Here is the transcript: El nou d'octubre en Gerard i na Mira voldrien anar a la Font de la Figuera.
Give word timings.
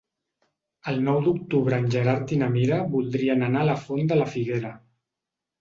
El 0.91 0.95
nou 1.07 1.19
d'octubre 1.27 1.79
en 1.81 1.85
Gerard 1.95 2.33
i 2.37 2.39
na 2.45 2.49
Mira 2.55 2.81
voldrien 2.97 3.49
anar 3.49 3.63
a 3.65 3.69
la 3.71 3.79
Font 3.87 4.11
de 4.15 4.21
la 4.23 4.29
Figuera. 4.35 4.77